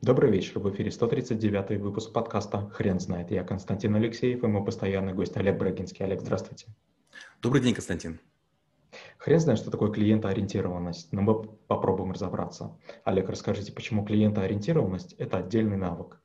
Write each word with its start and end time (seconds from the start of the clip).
Добрый 0.00 0.30
вечер, 0.30 0.60
в 0.60 0.70
эфире 0.72 0.92
139 0.92 1.80
выпуск 1.80 2.12
подкаста 2.12 2.70
«Хрен 2.70 3.00
знает». 3.00 3.32
Я 3.32 3.42
Константин 3.42 3.96
Алексеев 3.96 4.44
и 4.44 4.46
мой 4.46 4.64
постоянный 4.64 5.12
гость 5.12 5.36
Олег 5.36 5.58
Брагинский. 5.58 6.04
Олег, 6.04 6.20
здравствуйте. 6.20 6.66
Добрый 7.42 7.60
день, 7.60 7.74
Константин. 7.74 8.20
Хрен 9.18 9.40
знает, 9.40 9.58
что 9.58 9.72
такое 9.72 9.90
клиентоориентированность, 9.90 11.12
но 11.12 11.22
мы 11.22 11.42
попробуем 11.42 12.12
разобраться. 12.12 12.78
Олег, 13.02 13.28
расскажите, 13.28 13.72
почему 13.72 14.04
клиентоориентированность– 14.04 15.14
это 15.18 15.38
отдельный 15.38 15.76
навык? 15.76 16.20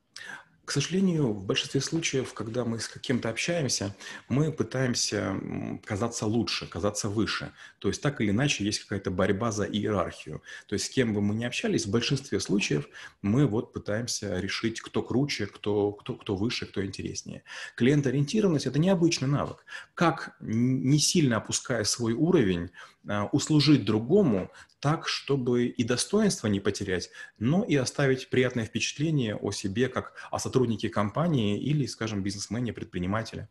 К 0.65 0.71
сожалению, 0.71 1.33
в 1.33 1.45
большинстве 1.45 1.81
случаев, 1.81 2.33
когда 2.33 2.63
мы 2.63 2.79
с 2.79 2.87
кем-то 2.87 3.29
общаемся, 3.29 3.93
мы 4.29 4.49
пытаемся 4.49 5.35
казаться 5.83 6.25
лучше, 6.25 6.67
казаться 6.67 7.09
выше. 7.09 7.51
То 7.79 7.89
есть 7.89 8.01
так 8.01 8.21
или 8.21 8.29
иначе 8.29 8.63
есть 8.63 8.79
какая-то 8.79 9.11
борьба 9.11 9.51
за 9.51 9.65
иерархию. 9.65 10.41
То 10.67 10.73
есть 10.73 10.85
с 10.85 10.89
кем 10.89 11.13
бы 11.13 11.21
мы 11.21 11.35
ни 11.35 11.43
общались, 11.43 11.85
в 11.85 11.91
большинстве 11.91 12.39
случаев 12.39 12.87
мы 13.21 13.45
вот 13.45 13.73
пытаемся 13.73 14.39
решить, 14.39 14.79
кто 14.79 15.03
круче, 15.03 15.47
кто, 15.47 15.91
кто, 15.91 16.15
кто 16.15 16.37
выше, 16.37 16.65
кто 16.65 16.83
интереснее. 16.85 17.43
Клиент-ориентированность– 17.75 18.65
это 18.67 18.79
необычный 18.79 19.27
навык. 19.27 19.65
Как, 19.93 20.37
не 20.39 20.97
сильно 20.99 21.37
опуская 21.37 21.83
свой 21.83 22.13
уровень, 22.13 22.69
а, 23.05 23.25
услужить 23.33 23.83
другому 23.83 24.49
так, 24.83 25.07
чтобы 25.07 25.67
и 25.67 25.83
достоинство 25.85 26.47
не 26.47 26.59
потерять, 26.59 27.09
но 27.39 27.63
и 27.63 27.73
оставить 27.77 28.29
приятное 28.29 28.65
впечатление 28.65 29.37
о 29.37 29.53
себе 29.53 29.87
как 29.87 30.13
о 30.29 30.39
сотруднике 30.39 30.89
компании 30.89 31.57
или, 31.57 31.85
скажем, 31.85 32.21
бизнесмене, 32.21 32.73
предпринимателе. 32.73 33.47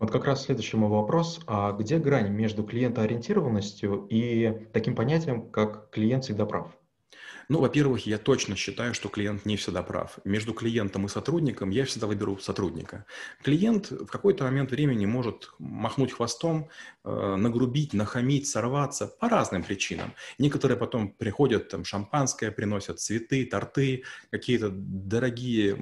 Вот 0.00 0.10
как 0.10 0.24
раз 0.24 0.42
следующий 0.42 0.76
мой 0.76 0.90
вопрос. 0.90 1.40
А 1.46 1.70
где 1.70 1.98
грань 1.98 2.32
между 2.32 2.64
клиентоориентированностью 2.64 4.08
и 4.10 4.66
таким 4.72 4.96
понятием, 4.96 5.48
как 5.52 5.90
клиент 5.90 6.24
всегда 6.24 6.46
прав? 6.46 6.76
Ну, 7.50 7.60
во-первых, 7.60 8.06
я 8.06 8.18
точно 8.18 8.56
считаю, 8.56 8.92
что 8.92 9.08
клиент 9.08 9.46
не 9.46 9.56
всегда 9.56 9.82
прав. 9.82 10.18
Между 10.24 10.52
клиентом 10.52 11.06
и 11.06 11.08
сотрудником 11.08 11.70
я 11.70 11.86
всегда 11.86 12.06
выберу 12.06 12.38
сотрудника. 12.38 13.06
Клиент 13.42 13.90
в 13.90 14.06
какой-то 14.06 14.44
момент 14.44 14.70
времени 14.70 15.06
может 15.06 15.50
махнуть 15.58 16.12
хвостом, 16.12 16.68
э, 17.04 17.36
нагрубить, 17.36 17.94
нахамить, 17.94 18.46
сорваться 18.46 19.06
по 19.06 19.30
разным 19.30 19.62
причинам. 19.62 20.12
Некоторые 20.38 20.76
потом 20.76 21.10
приходят, 21.10 21.70
там, 21.70 21.86
шампанское 21.86 22.50
приносят, 22.50 23.00
цветы, 23.00 23.46
торты, 23.46 24.04
какие-то 24.30 24.68
дорогие 24.70 25.78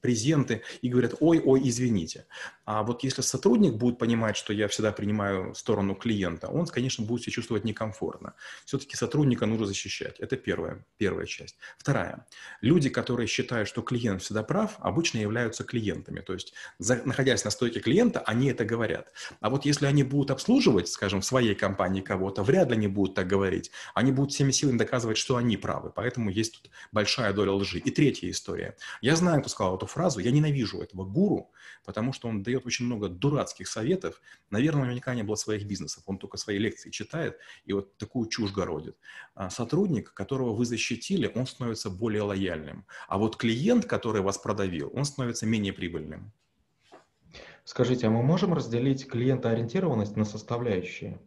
презенты 0.00 0.62
и 0.80 0.88
говорят, 0.88 1.14
ой, 1.20 1.40
ой, 1.44 1.62
извините. 1.64 2.26
А 2.72 2.82
вот 2.84 3.04
если 3.04 3.20
сотрудник 3.20 3.74
будет 3.74 3.98
понимать, 3.98 4.34
что 4.34 4.54
я 4.54 4.66
всегда 4.66 4.92
принимаю 4.92 5.54
сторону 5.54 5.94
клиента, 5.94 6.48
он, 6.48 6.64
конечно, 6.64 7.04
будет 7.04 7.22
себя 7.22 7.34
чувствовать 7.34 7.64
некомфортно. 7.64 8.32
Все-таки 8.64 8.96
сотрудника 8.96 9.44
нужно 9.44 9.66
защищать. 9.66 10.18
Это 10.20 10.38
первая, 10.38 10.82
первая 10.96 11.26
часть. 11.26 11.58
Вторая. 11.76 12.26
Люди, 12.62 12.88
которые 12.88 13.26
считают, 13.26 13.68
что 13.68 13.82
клиент 13.82 14.22
всегда 14.22 14.42
прав, 14.42 14.76
обычно 14.78 15.18
являются 15.18 15.64
клиентами. 15.64 16.20
То 16.20 16.32
есть, 16.32 16.54
за, 16.78 17.02
находясь 17.04 17.44
на 17.44 17.50
стойке 17.50 17.80
клиента, 17.80 18.20
они 18.20 18.48
это 18.48 18.64
говорят. 18.64 19.12
А 19.40 19.50
вот 19.50 19.66
если 19.66 19.84
они 19.84 20.02
будут 20.02 20.30
обслуживать, 20.30 20.88
скажем, 20.88 21.20
в 21.20 21.26
своей 21.26 21.54
компании 21.54 22.00
кого-то, 22.00 22.42
вряд 22.42 22.68
ли 22.68 22.76
они 22.76 22.88
будут 22.88 23.14
так 23.14 23.26
говорить. 23.26 23.70
Они 23.92 24.12
будут 24.12 24.32
всеми 24.32 24.50
силами 24.50 24.78
доказывать, 24.78 25.18
что 25.18 25.36
они 25.36 25.58
правы. 25.58 25.92
Поэтому 25.94 26.30
есть 26.30 26.62
тут 26.62 26.70
большая 26.90 27.34
доля 27.34 27.52
лжи. 27.52 27.80
И 27.80 27.90
третья 27.90 28.30
история. 28.30 28.78
Я 29.02 29.14
знаю, 29.14 29.40
кто 29.40 29.50
сказал 29.50 29.76
эту 29.76 29.84
фразу. 29.84 30.20
Я 30.20 30.30
ненавижу 30.30 30.80
этого 30.80 31.04
гуру, 31.04 31.52
потому 31.84 32.14
что 32.14 32.28
он 32.28 32.42
дает 32.42 32.61
очень 32.64 32.86
много 32.86 33.08
дурацких 33.08 33.68
советов. 33.68 34.20
Наверное, 34.50 34.84
наверняка 34.84 35.14
не 35.14 35.22
было 35.22 35.34
своих 35.34 35.66
бизнесов. 35.66 36.02
Он 36.06 36.18
только 36.18 36.36
свои 36.36 36.58
лекции 36.58 36.90
читает 36.90 37.38
и 37.64 37.72
вот 37.72 37.96
такую 37.96 38.28
чушь 38.28 38.52
городит. 38.52 38.96
А 39.34 39.50
сотрудник, 39.50 40.12
которого 40.14 40.52
вы 40.54 40.64
защитили, 40.64 41.30
он 41.34 41.46
становится 41.46 41.90
более 41.90 42.22
лояльным. 42.22 42.86
А 43.08 43.18
вот 43.18 43.36
клиент, 43.36 43.86
который 43.86 44.22
вас 44.22 44.38
продавил, 44.38 44.90
он 44.94 45.04
становится 45.04 45.46
менее 45.46 45.72
прибыльным. 45.72 46.32
Скажите, 47.64 48.08
а 48.08 48.10
мы 48.10 48.22
можем 48.22 48.54
разделить 48.54 49.06
клиентоориентированность 49.06 50.16
на 50.16 50.24
составляющие? 50.24 51.20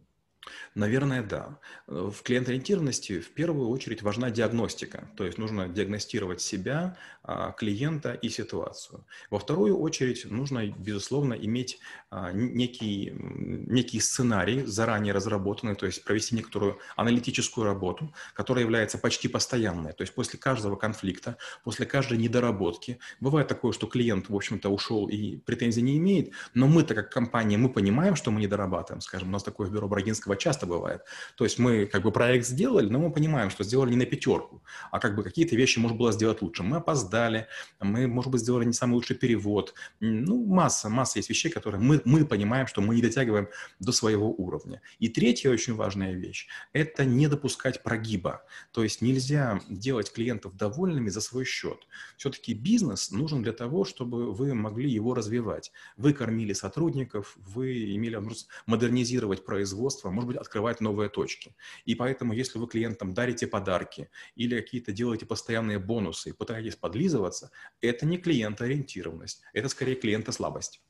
Наверное, 0.74 1.22
да. 1.22 1.58
Э, 1.88 2.10
в 2.12 2.22
клиент-ориентированности 2.22 3.20
в 3.20 3.32
первую 3.32 3.68
очередь 3.68 4.02
важна 4.02 4.30
диагностика, 4.30 5.08
то 5.16 5.24
есть 5.24 5.38
нужно 5.38 5.68
диагностировать 5.68 6.40
себя, 6.40 6.96
а, 7.28 7.50
клиента 7.50 8.12
и 8.12 8.28
ситуацию. 8.28 9.04
Во 9.30 9.40
вторую 9.40 9.76
очередь 9.78 10.30
нужно, 10.30 10.64
безусловно, 10.68 11.34
иметь 11.34 11.80
а, 12.08 12.30
некий, 12.30 13.12
некий 13.16 13.98
сценарий, 13.98 14.64
заранее 14.64 15.12
разработанный, 15.12 15.74
то 15.74 15.86
есть 15.86 16.04
провести 16.04 16.36
некоторую 16.36 16.78
аналитическую 16.94 17.64
работу, 17.64 18.14
которая 18.32 18.62
является 18.62 18.96
почти 18.98 19.26
постоянной. 19.26 19.92
То 19.92 20.02
есть 20.02 20.14
после 20.14 20.38
каждого 20.38 20.76
конфликта, 20.76 21.36
после 21.64 21.84
каждой 21.84 22.18
недоработки, 22.18 23.00
бывает 23.18 23.48
такое, 23.48 23.72
что 23.72 23.88
клиент, 23.88 24.28
в 24.28 24.36
общем-то, 24.36 24.68
ушел 24.68 25.08
и 25.08 25.38
претензий 25.38 25.82
не 25.82 25.96
имеет, 25.96 26.30
но 26.54 26.68
мы-то 26.68 26.94
как 26.94 27.10
компания, 27.10 27.58
мы 27.58 27.70
понимаем, 27.70 28.14
что 28.14 28.30
мы 28.30 28.38
не 28.38 28.46
дорабатываем, 28.46 29.00
скажем, 29.00 29.30
у 29.30 29.32
нас 29.32 29.42
такое 29.42 29.66
в 29.66 29.72
бюро 29.72 29.88
Брагинского 29.88 30.35
часто 30.36 30.66
бывает. 30.66 31.02
То 31.36 31.44
есть 31.44 31.58
мы 31.58 31.86
как 31.86 32.02
бы 32.02 32.12
проект 32.12 32.46
сделали, 32.46 32.88
но 32.88 32.98
мы 32.98 33.12
понимаем, 33.12 33.50
что 33.50 33.64
сделали 33.64 33.90
не 33.90 33.96
на 33.96 34.06
пятерку, 34.06 34.62
а 34.90 35.00
как 35.00 35.16
бы 35.16 35.22
какие-то 35.22 35.56
вещи 35.56 35.78
можно 35.78 35.96
было 35.96 36.12
сделать 36.12 36.42
лучше. 36.42 36.62
Мы 36.62 36.76
опоздали, 36.76 37.46
мы, 37.80 38.06
может 38.06 38.30
быть, 38.30 38.40
сделали 38.40 38.64
не 38.64 38.72
самый 38.72 38.94
лучший 38.94 39.16
перевод. 39.16 39.74
Ну, 40.00 40.44
масса, 40.46 40.88
масса 40.88 41.18
есть 41.18 41.30
вещей, 41.30 41.50
которые 41.50 41.80
мы, 41.80 42.00
мы 42.04 42.24
понимаем, 42.24 42.66
что 42.66 42.80
мы 42.80 42.94
не 42.94 43.02
дотягиваем 43.02 43.48
до 43.80 43.92
своего 43.92 44.32
уровня. 44.32 44.82
И 44.98 45.08
третья 45.08 45.50
очень 45.50 45.74
важная 45.74 46.12
вещь– 46.12 46.48
это 46.72 47.04
не 47.04 47.28
допускать 47.28 47.82
прогиба. 47.82 48.44
То 48.72 48.82
есть 48.82 49.02
нельзя 49.02 49.60
делать 49.68 50.12
клиентов 50.12 50.56
довольными 50.56 51.08
за 51.08 51.20
свой 51.20 51.44
счет. 51.44 51.86
Все-таки 52.16 52.54
бизнес 52.54 53.10
нужен 53.10 53.42
для 53.42 53.52
того, 53.52 53.84
чтобы 53.84 54.32
вы 54.32 54.54
могли 54.54 54.90
его 54.90 55.14
развивать. 55.14 55.72
Вы 55.96 56.12
кормили 56.12 56.52
сотрудников, 56.52 57.36
вы 57.36 57.94
имели 57.94 58.16
возможность 58.16 58.48
модернизировать 58.66 59.44
производство, 59.44 60.10
может 60.10 60.25
быть, 60.26 60.36
открывать 60.36 60.66
открывать 60.66 60.80
новые 60.80 61.08
точки. 61.08 61.54
И 61.84 61.94
поэтому, 61.94 62.32
если 62.32 62.58
вы 62.58 62.66
клиентам 62.66 63.14
дарите 63.14 63.46
подарки 63.46 64.10
или 64.34 64.60
какие-то 64.60 64.92
делаете 64.92 65.26
постоянные 65.26 65.78
бонусы 65.78 66.30
и 66.30 66.32
пытаетесь 66.32 66.76
подлизываться, 66.76 67.50
это 67.80 68.06
не 68.06 68.18
клиентоориентированность, 68.18 69.42
это 69.52 69.68
скорее 69.68 69.94
клиентослабость. 69.94 70.82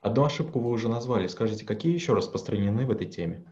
Одну 0.00 0.24
ошибку 0.24 0.60
вы 0.60 0.70
уже 0.70 0.88
назвали. 0.88 1.28
Скажите, 1.28 1.64
какие 1.64 1.94
еще 1.94 2.12
распространены 2.14 2.86
в 2.86 2.90
этой 2.90 3.06
теме? 3.06 3.44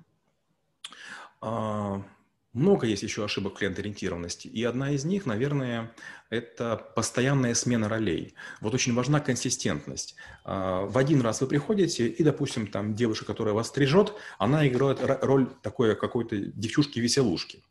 Много 2.52 2.86
есть 2.88 3.04
еще 3.04 3.24
ошибок 3.24 3.58
клиент-ориентированности, 3.58 4.48
и 4.48 4.64
одна 4.64 4.90
из 4.90 5.04
них, 5.04 5.24
наверное, 5.24 5.92
это 6.30 6.76
постоянная 6.96 7.54
смена 7.54 7.88
ролей. 7.88 8.34
Вот 8.60 8.74
очень 8.74 8.92
важна 8.92 9.20
консистентность. 9.20 10.16
А, 10.44 10.84
в 10.84 10.98
один 10.98 11.20
раз 11.20 11.40
вы 11.40 11.46
приходите, 11.46 12.08
и, 12.08 12.22
допустим, 12.24 12.66
там 12.66 12.94
девушка, 12.96 13.24
которая 13.24 13.54
вас 13.54 13.68
стрижет, 13.68 14.14
она 14.38 14.66
играет 14.66 14.98
роль 15.22 15.48
такой 15.62 15.94
какой-то 15.94 16.36
девчушки-веселушки. 16.36 17.62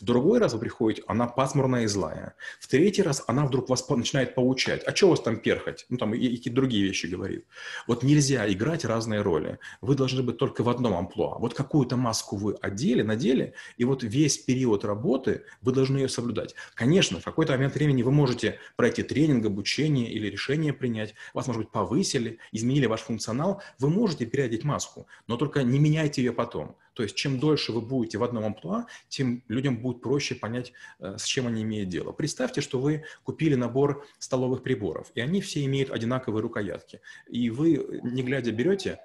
В 0.00 0.04
другой 0.04 0.38
раз 0.38 0.52
вы 0.52 0.60
приходите, 0.60 1.02
она 1.06 1.26
пасмурная 1.26 1.84
и 1.84 1.86
злая. 1.86 2.34
В 2.60 2.68
третий 2.68 3.02
раз 3.02 3.22
она 3.26 3.46
вдруг 3.46 3.68
вас 3.68 3.88
начинает 3.88 4.34
поучать. 4.34 4.82
А 4.84 4.94
что 4.94 5.06
у 5.06 5.10
вас 5.10 5.20
там 5.20 5.38
перхать? 5.38 5.86
Ну, 5.88 5.96
там 5.96 6.14
и, 6.14 6.18
и 6.18 6.50
другие 6.50 6.84
вещи 6.84 7.06
говорит. 7.06 7.46
Вот 7.86 8.02
нельзя 8.02 8.50
играть 8.52 8.84
разные 8.84 9.22
роли. 9.22 9.58
Вы 9.80 9.94
должны 9.94 10.22
быть 10.22 10.36
только 10.36 10.62
в 10.62 10.68
одном 10.68 10.94
амплуа. 10.94 11.38
Вот 11.38 11.54
какую-то 11.54 11.96
маску 11.96 12.36
вы 12.36 12.54
одели, 12.60 13.02
надели, 13.02 13.54
и 13.78 13.84
вот 13.84 14.02
весь 14.02 14.38
период 14.38 14.84
работы 14.84 15.44
вы 15.62 15.72
должны 15.72 15.98
ее 15.98 16.08
соблюдать. 16.08 16.54
Конечно, 16.74 17.20
в 17.20 17.24
какой-то 17.24 17.52
момент 17.52 17.74
времени 17.74 18.02
вы 18.02 18.12
можете 18.12 18.58
пройти 18.76 19.02
тренинг, 19.02 19.46
обучение 19.46 20.10
или 20.10 20.28
решение 20.28 20.72
принять. 20.72 21.14
Вас, 21.32 21.46
может 21.46 21.62
быть, 21.62 21.70
повысили, 21.70 22.38
изменили 22.52 22.86
ваш 22.86 23.00
функционал. 23.00 23.62
Вы 23.78 23.88
можете 23.88 24.26
переодеть 24.26 24.64
маску, 24.64 25.06
но 25.26 25.36
только 25.36 25.62
не 25.62 25.78
меняйте 25.78 26.22
ее 26.22 26.32
потом. 26.32 26.76
То 26.96 27.02
есть 27.02 27.14
чем 27.14 27.38
дольше 27.38 27.72
вы 27.72 27.82
будете 27.82 28.16
в 28.16 28.24
одном 28.24 28.46
амплуа, 28.46 28.86
тем 29.08 29.44
людям 29.48 29.76
будет 29.76 30.00
проще 30.00 30.34
понять, 30.34 30.72
э, 30.98 31.16
с 31.18 31.24
чем 31.24 31.46
они 31.46 31.62
имеют 31.62 31.90
дело. 31.90 32.12
Представьте, 32.12 32.62
что 32.62 32.80
вы 32.80 33.04
купили 33.22 33.54
набор 33.54 34.06
столовых 34.18 34.62
приборов, 34.62 35.12
и 35.14 35.20
они 35.20 35.42
все 35.42 35.62
имеют 35.66 35.90
одинаковые 35.90 36.40
рукоятки. 36.40 37.02
И 37.28 37.50
вы, 37.50 38.00
не 38.02 38.22
глядя, 38.22 38.50
берете, 38.50 38.98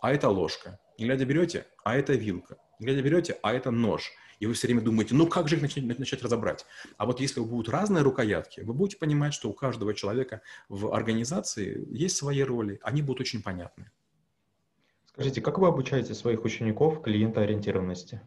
а 0.00 0.12
это 0.12 0.28
ложка. 0.28 0.78
Не 0.96 1.06
глядя 1.06 1.24
берете, 1.24 1.66
а 1.82 1.96
это 1.96 2.12
вилка. 2.12 2.56
Не 2.78 2.86
глядя 2.86 3.02
берете, 3.02 3.38
а 3.42 3.52
это 3.52 3.72
нож. 3.72 4.12
И 4.38 4.46
вы 4.46 4.54
все 4.54 4.68
время 4.68 4.80
думаете, 4.80 5.16
ну 5.16 5.26
как 5.26 5.48
же 5.48 5.56
их 5.56 5.62
начать, 5.62 5.98
начать 5.98 6.22
разобрать? 6.22 6.64
А 6.98 7.06
вот 7.06 7.18
если 7.20 7.40
будут 7.40 7.68
разные 7.68 8.02
рукоятки, 8.02 8.60
вы 8.60 8.74
будете 8.74 8.98
понимать, 8.98 9.34
что 9.34 9.50
у 9.50 9.52
каждого 9.52 9.92
человека 9.92 10.40
в 10.68 10.94
организации 10.94 11.84
есть 11.90 12.16
свои 12.16 12.42
роли, 12.42 12.78
они 12.82 13.02
будут 13.02 13.22
очень 13.22 13.42
понятны. 13.42 13.90
Скажите, 15.12 15.42
как 15.42 15.58
вы 15.58 15.68
обучаете 15.68 16.14
своих 16.14 16.42
учеников 16.44 17.02
клиентоориентированности? 17.02 18.22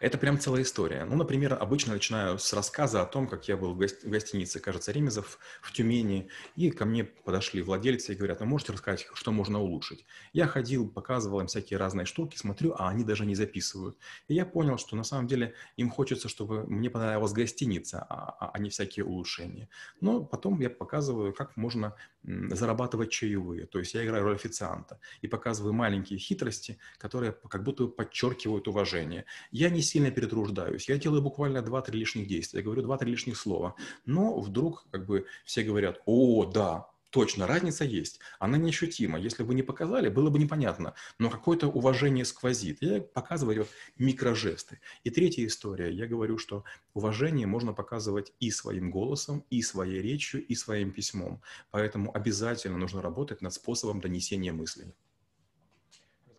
Это 0.00 0.18
прям 0.18 0.40
целая 0.40 0.62
история. 0.62 1.04
Ну, 1.04 1.14
например, 1.16 1.56
обычно 1.60 1.92
начинаю 1.92 2.38
с 2.38 2.52
рассказа 2.52 3.02
о 3.02 3.06
том, 3.06 3.28
как 3.28 3.48
я 3.48 3.56
был 3.56 3.74
в, 3.74 3.78
гости- 3.78 4.06
в 4.06 4.10
гостинице, 4.10 4.58
кажется, 4.58 4.92
Ремезов 4.92 5.38
в 5.60 5.72
Тюмени, 5.72 6.28
и 6.56 6.70
ко 6.70 6.84
мне 6.84 7.04
подошли 7.04 7.60
владельцы 7.62 8.12
и 8.12 8.16
говорят, 8.16 8.40
ну, 8.40 8.46
можете 8.46 8.72
рассказать, 8.72 9.06
что 9.12 9.30
можно 9.30 9.60
улучшить? 9.60 10.06
Я 10.32 10.46
ходил, 10.46 10.88
показывал 10.88 11.40
им 11.40 11.48
всякие 11.48 11.78
разные 11.78 12.06
штуки, 12.06 12.36
смотрю, 12.36 12.74
а 12.78 12.88
они 12.88 13.04
даже 13.04 13.26
не 13.26 13.34
записывают. 13.34 13.98
И 14.28 14.34
я 14.34 14.46
понял, 14.46 14.78
что 14.78 14.96
на 14.96 15.04
самом 15.04 15.26
деле 15.26 15.54
им 15.76 15.90
хочется, 15.90 16.28
чтобы 16.28 16.66
мне 16.66 16.88
понравилась 16.88 17.32
гостиница, 17.32 18.06
а, 18.08 18.36
а, 18.40 18.50
а 18.54 18.58
не 18.58 18.70
всякие 18.70 19.04
улучшения. 19.04 19.68
Но 20.00 20.24
потом 20.24 20.60
я 20.60 20.70
показываю, 20.70 21.34
как 21.34 21.56
можно 21.56 21.94
зарабатывать 22.22 23.10
чаевые. 23.10 23.66
То 23.66 23.78
есть 23.78 23.94
я 23.94 24.04
играю 24.04 24.24
роль 24.24 24.34
официанта 24.34 25.00
и 25.22 25.28
показываю 25.28 25.72
маленькие 25.72 26.18
хитрости, 26.18 26.78
которые 26.98 27.32
как 27.32 27.62
будто 27.62 27.86
подчеркивают 27.86 28.68
уважение. 28.68 29.24
Я 29.50 29.70
не 29.70 29.82
сильно 29.82 30.10
перетруждаюсь, 30.10 30.88
я 30.88 30.98
делаю 30.98 31.22
буквально 31.22 31.58
2-3 31.58 31.92
лишних 31.92 32.28
действия, 32.28 32.60
я 32.60 32.64
говорю 32.64 32.82
2-3 32.82 33.04
лишних 33.04 33.36
слова, 33.36 33.74
но 34.04 34.38
вдруг 34.40 34.86
как 34.90 35.06
бы 35.06 35.26
все 35.44 35.62
говорят, 35.62 36.00
о, 36.06 36.44
да, 36.44 36.90
Точно, 37.10 37.48
разница 37.48 37.84
есть. 37.84 38.20
Она 38.38 38.56
неощутима. 38.56 39.18
Если 39.18 39.42
бы 39.42 39.52
не 39.52 39.62
показали, 39.62 40.08
было 40.08 40.30
бы 40.30 40.38
непонятно. 40.38 40.94
Но 41.18 41.28
какое-то 41.28 41.66
уважение 41.66 42.24
сквозит. 42.24 42.78
Я 42.80 43.00
показываю 43.00 43.66
микрожесты. 43.98 44.80
И 45.02 45.10
третья 45.10 45.44
история. 45.44 45.92
Я 45.92 46.06
говорю, 46.06 46.38
что 46.38 46.64
уважение 46.94 47.48
можно 47.48 47.72
показывать 47.72 48.32
и 48.38 48.52
своим 48.52 48.92
голосом, 48.92 49.44
и 49.50 49.60
своей 49.60 50.00
речью, 50.00 50.46
и 50.46 50.54
своим 50.54 50.92
письмом. 50.92 51.42
Поэтому 51.72 52.14
обязательно 52.16 52.78
нужно 52.78 53.02
работать 53.02 53.42
над 53.42 53.52
способом 53.52 54.00
донесения 54.00 54.52
мыслей. 54.52 54.94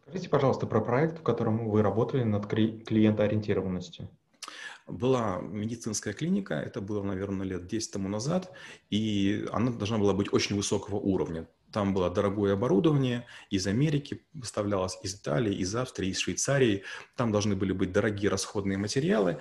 Расскажите, 0.05 0.29
пожалуйста, 0.29 0.67
про 0.67 0.79
проект, 0.79 1.19
в 1.19 1.23
котором 1.23 1.69
вы 1.69 1.81
работали 1.81 2.23
над 2.23 2.47
клиентоориентированностью. 2.47 4.09
Была 4.87 5.39
медицинская 5.41 6.13
клиника, 6.13 6.55
это 6.55 6.81
было, 6.81 7.03
наверное, 7.03 7.45
лет 7.45 7.67
10 7.67 7.91
тому 7.91 8.09
назад, 8.09 8.51
и 8.89 9.47
она 9.51 9.71
должна 9.71 9.97
была 9.97 10.13
быть 10.13 10.33
очень 10.33 10.55
высокого 10.55 10.95
уровня. 10.95 11.47
Там 11.71 11.93
было 11.93 12.09
дорогое 12.09 12.53
оборудование, 12.53 13.25
из 13.49 13.67
Америки 13.67 14.23
поставлялось, 14.39 14.97
из 15.03 15.15
Италии, 15.15 15.55
из 15.55 15.73
Австрии, 15.75 16.09
из 16.09 16.19
Швейцарии. 16.19 16.83
Там 17.15 17.31
должны 17.31 17.55
были 17.55 17.71
быть 17.71 17.91
дорогие 17.91 18.29
расходные 18.29 18.77
материалы. 18.77 19.39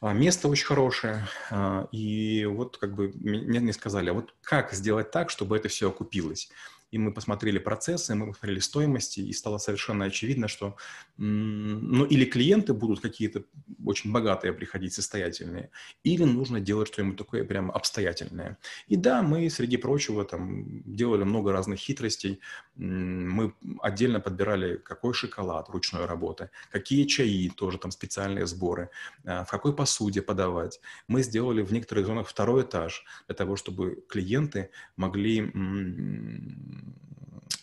А, 0.00 0.12
место 0.12 0.48
очень 0.48 0.66
хорошее. 0.66 1.26
А, 1.50 1.88
и 1.92 2.44
вот 2.44 2.76
как 2.76 2.94
бы 2.94 3.12
мне, 3.14 3.60
мне 3.60 3.72
сказали, 3.72 4.10
а 4.10 4.12
вот 4.12 4.34
как 4.42 4.72
сделать 4.72 5.10
так, 5.10 5.30
чтобы 5.30 5.56
это 5.56 5.68
все 5.68 5.88
окупилось? 5.88 6.50
И 6.92 6.98
мы 6.98 7.10
посмотрели 7.10 7.58
процессы, 7.58 8.14
мы 8.14 8.28
посмотрели 8.28 8.60
стоимости, 8.60 9.20
и 9.20 9.32
стало 9.32 9.58
совершенно 9.58 10.04
очевидно, 10.04 10.46
что 10.46 10.76
ну, 11.16 12.04
или 12.04 12.26
клиенты 12.26 12.74
будут 12.74 13.00
какие-то 13.00 13.44
очень 13.84 14.12
богатые 14.12 14.52
приходить, 14.52 14.92
состоятельные, 14.92 15.70
или 16.04 16.24
нужно 16.24 16.60
делать 16.60 16.88
что-нибудь 16.88 17.16
такое 17.16 17.44
прям 17.44 17.70
обстоятельное. 17.70 18.58
И 18.88 18.96
да, 18.96 19.22
мы, 19.22 19.48
среди 19.48 19.78
прочего, 19.78 20.24
там 20.24 20.82
делали 20.84 21.24
много 21.24 21.52
разных 21.52 21.78
хитростей. 21.78 22.40
Мы 22.76 23.54
отдельно 23.80 24.20
подбирали, 24.20 24.76
какой 24.76 25.14
шоколад 25.14 25.70
ручной 25.70 26.04
работы, 26.04 26.50
какие 26.70 27.04
чаи, 27.04 27.48
тоже 27.48 27.78
там 27.78 27.90
специальные 27.90 28.46
сборы, 28.46 28.90
а, 29.24 29.44
в 29.44 29.50
какой 29.50 29.74
посуде 29.74 30.20
подавать. 30.20 30.80
Мы 31.08 31.22
сделали 31.22 31.62
в 31.62 31.72
некоторых 31.72 32.06
зонах 32.06 32.28
второй 32.28 32.64
этаж 32.64 33.04
для 33.28 33.34
того, 33.34 33.56
чтобы 33.56 34.04
клиенты 34.08 34.70
могли 34.96 35.40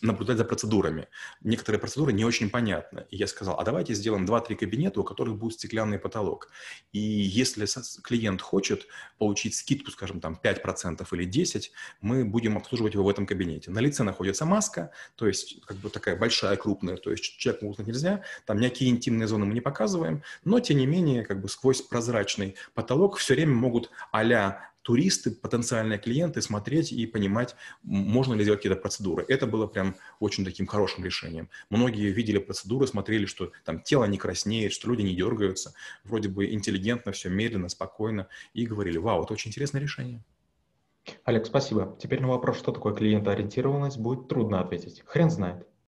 наблюдать 0.02 0.38
за 0.38 0.44
процедурами. 0.44 1.08
Некоторые 1.42 1.78
процедуры 1.78 2.12
не 2.12 2.24
очень 2.24 2.50
понятны. 2.50 3.06
И 3.10 3.16
я 3.16 3.26
сказал, 3.26 3.58
а 3.58 3.64
давайте 3.64 3.94
сделаем 3.94 4.24
2-3 4.24 4.56
кабинета, 4.56 5.00
у 5.00 5.04
которых 5.04 5.36
будет 5.36 5.54
стеклянный 5.54 5.98
потолок. 5.98 6.48
И 6.92 6.98
если 6.98 7.66
клиент 8.02 8.40
хочет 8.40 8.86
получить 9.18 9.54
скидку, 9.54 9.90
скажем, 9.90 10.20
там 10.20 10.38
5% 10.42 11.06
или 11.12 11.28
10%, 11.28 11.64
мы 12.00 12.24
будем 12.24 12.56
обслуживать 12.56 12.94
его 12.94 13.04
в 13.04 13.08
этом 13.08 13.26
кабинете. 13.26 13.70
На 13.70 13.80
лице 13.80 14.02
находится 14.02 14.44
маска, 14.44 14.90
то 15.16 15.26
есть 15.26 15.60
как 15.66 15.76
бы 15.76 15.90
такая 15.90 16.16
большая, 16.16 16.56
крупная, 16.56 16.96
то 16.96 17.10
есть 17.10 17.36
человеку 17.36 17.68
узнать 17.68 17.86
нельзя, 17.86 18.22
там 18.46 18.58
никакие 18.58 18.90
интимные 18.90 19.26
зоны 19.26 19.44
мы 19.44 19.54
не 19.54 19.60
показываем, 19.60 20.22
но 20.44 20.60
тем 20.60 20.78
не 20.78 20.86
менее 20.86 21.24
как 21.24 21.40
бы 21.40 21.48
сквозь 21.48 21.82
прозрачный 21.82 22.56
потолок 22.74 23.18
все 23.18 23.34
время 23.34 23.54
могут 23.54 23.90
а 24.12 24.69
туристы, 24.82 25.30
потенциальные 25.30 25.98
клиенты 25.98 26.42
смотреть 26.42 26.92
и 26.92 27.06
понимать, 27.06 27.54
можно 27.82 28.34
ли 28.34 28.42
сделать 28.42 28.60
какие-то 28.60 28.80
процедуры. 28.80 29.24
Это 29.28 29.46
было 29.46 29.66
прям 29.66 29.96
очень 30.18 30.44
таким 30.44 30.66
хорошим 30.66 31.04
решением. 31.04 31.48
Многие 31.68 32.10
видели 32.10 32.38
процедуры, 32.38 32.86
смотрели, 32.86 33.26
что 33.26 33.52
там 33.64 33.80
тело 33.80 34.04
не 34.04 34.18
краснеет, 34.18 34.72
что 34.72 34.88
люди 34.88 35.02
не 35.02 35.14
дергаются, 35.14 35.74
вроде 36.04 36.28
бы 36.28 36.52
интеллигентно, 36.52 37.12
все 37.12 37.28
медленно, 37.28 37.68
спокойно, 37.68 38.28
и 38.54 38.66
говорили, 38.66 38.98
вау, 38.98 39.24
это 39.24 39.32
очень 39.32 39.50
интересное 39.50 39.80
решение. 39.80 40.22
Олег, 41.24 41.46
спасибо. 41.46 41.96
Теперь 42.00 42.20
на 42.20 42.28
вопрос, 42.28 42.58
что 42.58 42.72
такое 42.72 42.94
клиентоориентированность, 42.94 43.98
будет 43.98 44.28
трудно 44.28 44.60
ответить. 44.60 45.02
Хрен 45.06 45.30
знает. 45.30 45.66